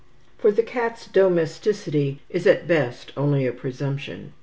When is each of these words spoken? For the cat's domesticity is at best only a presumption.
For 0.39 0.51
the 0.51 0.63
cat's 0.63 1.05
domesticity 1.05 2.21
is 2.27 2.47
at 2.47 2.67
best 2.67 3.11
only 3.15 3.45
a 3.45 3.51
presumption. 3.51 4.33